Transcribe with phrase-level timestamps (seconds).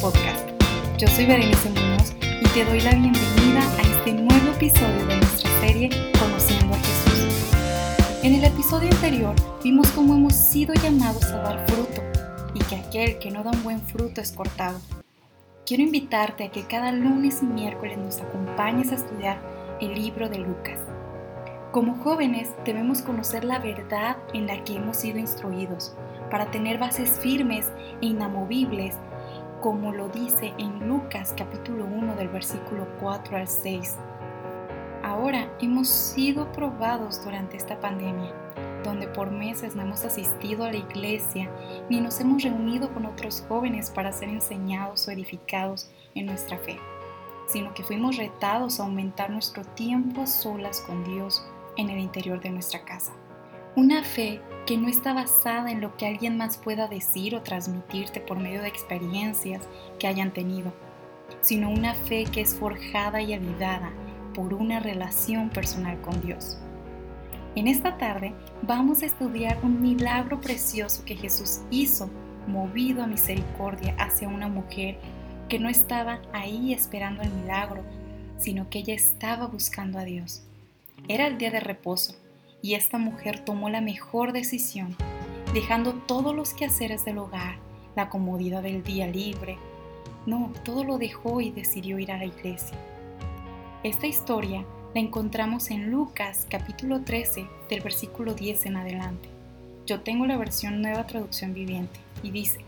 [0.00, 0.48] Podcast.
[0.98, 5.48] Yo soy Berenice Muñoz y te doy la bienvenida a este nuevo episodio de nuestra
[5.60, 5.88] serie
[6.18, 7.54] Conociendo a Jesús.
[8.24, 12.02] En el episodio anterior vimos cómo hemos sido llamados a dar fruto
[12.54, 14.80] y que aquel que no da un buen fruto es cortado.
[15.64, 19.40] Quiero invitarte a que cada lunes y miércoles nos acompañes a estudiar
[19.80, 20.80] el libro de Lucas.
[21.70, 25.94] Como jóvenes debemos conocer la verdad en la que hemos sido instruidos
[26.32, 27.70] para tener bases firmes
[28.00, 28.96] e inamovibles,
[29.62, 33.96] como lo dice en Lucas capítulo 1 del versículo 4 al 6.
[35.04, 38.34] Ahora hemos sido probados durante esta pandemia,
[38.82, 41.48] donde por meses no hemos asistido a la iglesia
[41.88, 46.76] ni nos hemos reunido con otros jóvenes para ser enseñados o edificados en nuestra fe,
[47.46, 52.40] sino que fuimos retados a aumentar nuestro tiempo a solas con Dios en el interior
[52.40, 53.12] de nuestra casa.
[53.74, 58.20] Una fe que no está basada en lo que alguien más pueda decir o transmitirte
[58.20, 59.66] por medio de experiencias
[59.98, 60.74] que hayan tenido,
[61.40, 63.90] sino una fe que es forjada y avivada
[64.34, 66.58] por una relación personal con Dios.
[67.54, 72.10] En esta tarde vamos a estudiar un milagro precioso que Jesús hizo,
[72.46, 74.98] movido a misericordia hacia una mujer
[75.48, 77.82] que no estaba ahí esperando el milagro,
[78.36, 80.42] sino que ella estaba buscando a Dios.
[81.08, 82.21] Era el día de reposo
[82.62, 84.96] y esta mujer tomó la mejor decisión,
[85.52, 87.56] dejando todos los quehaceres del hogar,
[87.96, 89.58] la comodidad del día libre.
[90.24, 92.78] No, todo lo dejó y decidió ir a la iglesia.
[93.82, 99.28] Esta historia la encontramos en Lucas capítulo 13 del versículo 10 en adelante.
[99.84, 102.60] Yo tengo la versión nueva traducción viviente y dice,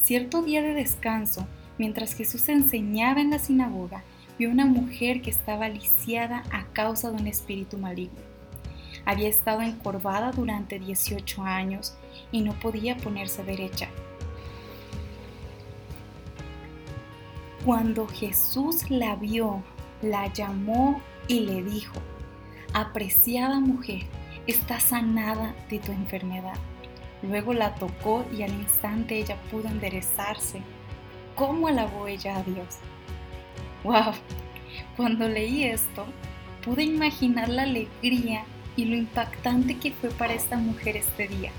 [0.00, 4.04] Cierto día de descanso, mientras Jesús enseñaba en la sinagoga,
[4.38, 8.27] vio una mujer que estaba lisiada a causa de un espíritu maligno.
[9.08, 11.96] Había estado encorvada durante 18 años
[12.30, 13.88] y no podía ponerse derecha.
[17.64, 19.62] Cuando Jesús la vio,
[20.02, 21.98] la llamó y le dijo,
[22.74, 24.02] apreciada mujer,
[24.46, 26.58] está sanada de tu enfermedad.
[27.22, 30.60] Luego la tocó y al instante ella pudo enderezarse.
[31.34, 32.76] ¿Cómo alabó ella a Dios?
[33.84, 34.12] ¡Wow!
[34.98, 36.04] Cuando leí esto,
[36.62, 38.44] pude imaginar la alegría
[38.78, 41.50] y lo impactante que fue para esta mujer este día.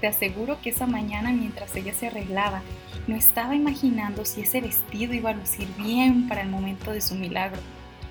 [0.00, 2.62] Te aseguro que esa mañana mientras ella se arreglaba,
[3.08, 7.16] no estaba imaginando si ese vestido iba a lucir bien para el momento de su
[7.16, 7.60] milagro.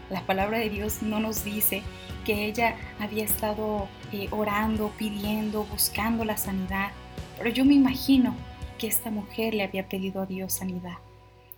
[0.09, 1.83] La palabra de Dios no nos dice
[2.25, 6.91] que ella había estado eh, orando, pidiendo, buscando la sanidad,
[7.37, 8.35] pero yo me imagino
[8.77, 10.97] que esta mujer le había pedido a Dios sanidad.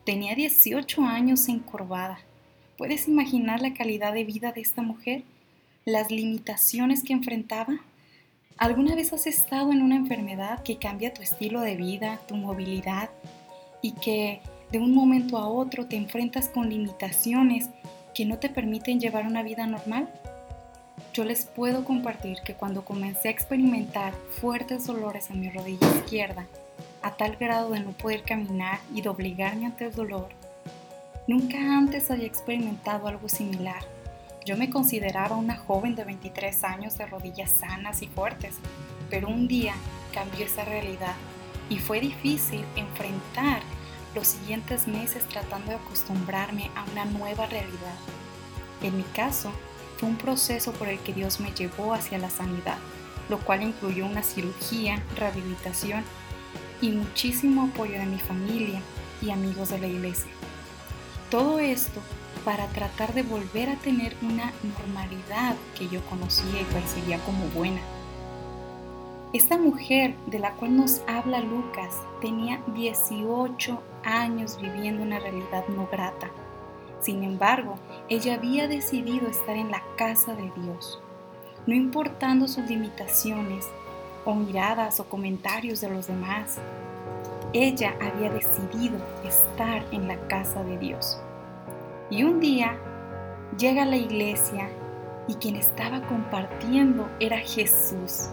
[0.06, 2.20] Tenía 18 años encorvada.
[2.78, 5.24] ¿Puedes imaginar la calidad de vida de esta mujer?
[5.86, 7.76] Las limitaciones que enfrentaba?
[8.58, 13.12] ¿Alguna vez has estado en una enfermedad que cambia tu estilo de vida, tu movilidad
[13.84, 14.42] y que
[14.72, 17.70] de un momento a otro te enfrentas con limitaciones
[18.16, 20.10] que no te permiten llevar una vida normal?
[21.14, 26.48] Yo les puedo compartir que cuando comencé a experimentar fuertes dolores en mi rodilla izquierda,
[27.04, 30.30] a tal grado de no poder caminar y de obligarme ante el dolor,
[31.28, 33.95] nunca antes había experimentado algo similar
[34.46, 38.56] yo me consideraba una joven de 23 años de rodillas sanas y fuertes,
[39.10, 39.74] pero un día
[40.14, 41.16] cambió esa realidad
[41.68, 43.62] y fue difícil enfrentar
[44.14, 47.96] los siguientes meses tratando de acostumbrarme a una nueva realidad.
[48.84, 49.52] En mi caso,
[49.98, 52.78] fue un proceso por el que Dios me llevó hacia la sanidad,
[53.30, 56.04] lo cual incluyó una cirugía, rehabilitación
[56.82, 58.80] y muchísimo apoyo de mi familia
[59.24, 60.30] y amigos de la iglesia.
[61.32, 62.00] Todo esto
[62.46, 67.82] para tratar de volver a tener una normalidad que yo conocía y percibía como buena.
[69.34, 75.90] Esta mujer de la cual nos habla Lucas tenía 18 años viviendo una realidad no
[75.92, 76.30] grata.
[77.02, 81.02] Sin embargo, ella había decidido estar en la casa de Dios,
[81.66, 83.66] no importando sus limitaciones
[84.24, 86.58] o miradas o comentarios de los demás.
[87.54, 91.20] Ella había decidido estar en la casa de Dios.
[92.10, 92.78] Y un día
[93.58, 94.70] llega a la iglesia
[95.28, 98.30] y quien estaba compartiendo era Jesús.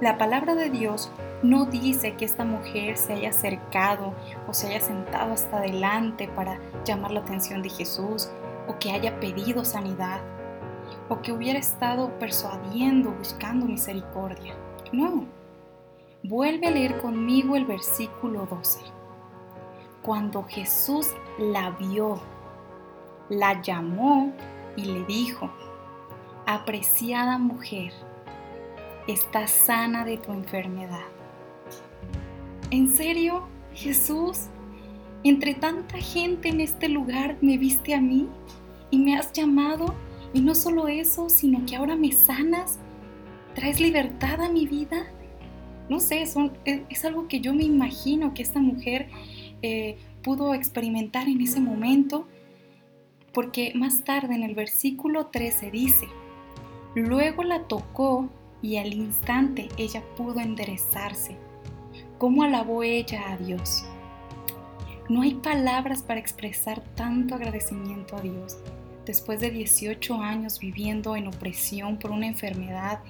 [0.00, 1.10] La palabra de Dios
[1.42, 4.14] no dice que esta mujer se haya acercado
[4.46, 8.30] o se haya sentado hasta adelante para llamar la atención de Jesús
[8.68, 10.20] o que haya pedido sanidad
[11.08, 14.54] o que hubiera estado persuadiendo, buscando misericordia.
[14.92, 15.26] No.
[16.22, 18.80] Vuelve a leer conmigo el versículo 12.
[20.02, 22.20] Cuando Jesús la vio,
[23.28, 24.32] la llamó
[24.76, 25.50] y le dijo,
[26.46, 27.92] apreciada mujer,
[29.06, 31.06] estás sana de tu enfermedad.
[32.70, 34.48] ¿En serio, Jesús?
[35.28, 38.28] entre tanta gente en este lugar me viste a mí
[38.90, 39.94] y me has llamado
[40.32, 42.78] y no solo eso, sino que ahora me sanas,
[43.54, 45.06] traes libertad a mi vida.
[45.88, 49.08] No sé, es, algo que yo me imagino que esta mujer
[49.62, 52.28] eh, pudo experimentar en ese momento,
[53.36, 56.08] porque más tarde en el versículo 13 dice,
[56.94, 58.30] luego la tocó
[58.62, 61.36] y al instante ella pudo enderezarse.
[62.16, 63.84] ¿Cómo alabó ella a Dios?
[65.10, 68.56] No hay palabras para expresar tanto agradecimiento a Dios
[69.04, 73.00] después de 18 años viviendo en opresión por una enfermedad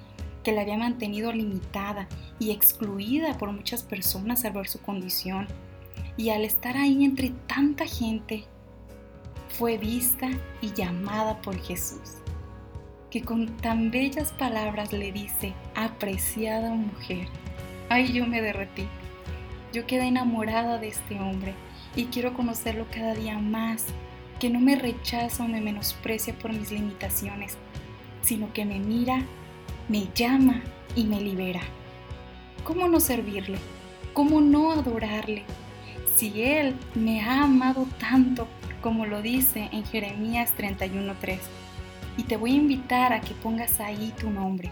[0.43, 5.47] que la había mantenido limitada y excluida por muchas personas al ver su condición,
[6.17, 8.43] y al estar ahí entre tanta gente,
[9.57, 10.29] fue vista
[10.61, 12.17] y llamada por Jesús,
[13.09, 17.27] que con tan bellas palabras le dice, apreciada mujer,
[17.89, 18.87] ay yo me derretí,
[19.73, 21.55] yo quedé enamorada de este hombre
[21.95, 23.85] y quiero conocerlo cada día más
[24.39, 27.57] que no me rechaza o me menosprecia por mis limitaciones,
[28.21, 29.23] sino que me mira,
[29.89, 30.61] me llama
[30.95, 31.61] y me libera.
[32.63, 33.57] ¿Cómo no servirle?
[34.13, 35.45] ¿Cómo no adorarle?
[36.15, 38.47] Si Él me ha amado tanto
[38.81, 41.39] como lo dice en Jeremías 31.3.
[42.17, 44.71] Y te voy a invitar a que pongas ahí tu nombre.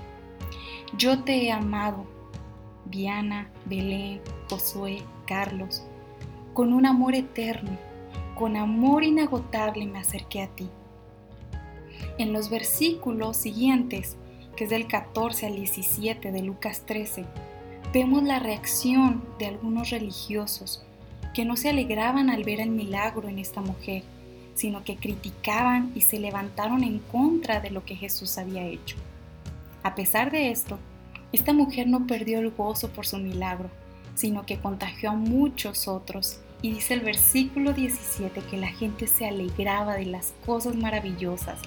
[0.98, 2.06] Yo te he amado,
[2.86, 5.84] Viana, Belén, Josué, Carlos,
[6.54, 7.78] con un amor eterno
[8.36, 10.70] con amor inagotable me acerqué a ti.
[12.18, 14.18] En los versículos siguientes,
[14.56, 17.26] que es del 14 al 17 de Lucas 13,
[17.94, 20.86] vemos la reacción de algunos religiosos
[21.36, 24.04] que no se alegraban al ver el milagro en esta mujer,
[24.54, 28.96] sino que criticaban y se levantaron en contra de lo que Jesús había hecho.
[29.84, 30.80] A pesar de esto,
[31.34, 33.70] esta mujer no perdió el gozo por su milagro,
[34.16, 39.28] sino que contagió a muchos otros y dice el versículo 17 que la gente se
[39.28, 41.60] alegraba de las cosas maravillosas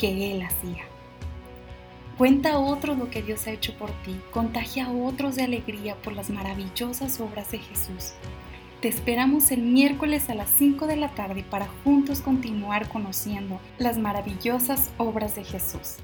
[0.00, 0.82] que Él hacía.
[2.18, 4.20] Cuenta a otros lo que Dios ha hecho por ti.
[4.32, 8.14] Contagia a otros de alegría por las maravillosas obras de Jesús.
[8.82, 13.96] Te esperamos el miércoles a las 5 de la tarde para juntos continuar conociendo las
[13.96, 15.98] maravillosas obras de Jesús.